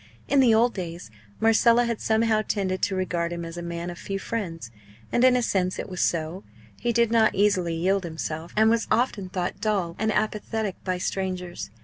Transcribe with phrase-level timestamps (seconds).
[0.27, 3.99] In the old days Marcella had somehow tended to regard him as a man of
[3.99, 4.71] few friends.
[5.11, 6.43] And in a sense it was so.
[6.79, 11.69] He did not easily yield himself; and was often thought dull and apathetic by strangers.